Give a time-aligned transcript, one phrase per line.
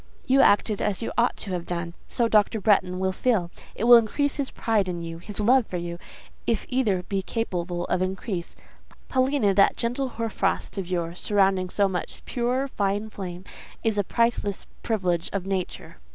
[0.25, 2.59] "You acted as you ought to have done; so Dr.
[2.59, 5.99] Bretton will feel: it will increase his pride in you, his love for you,
[6.47, 8.55] if either be capable of increase.
[9.09, 13.43] Paulina, that gentle hoar frost of yours, surrounding so much pure, fine flame,
[13.83, 15.97] is a priceless privilege of nature."